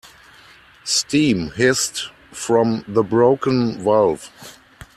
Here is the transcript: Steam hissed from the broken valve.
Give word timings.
Steam 0.83 1.51
hissed 1.51 2.09
from 2.31 2.83
the 2.87 3.03
broken 3.03 3.77
valve. 3.83 4.31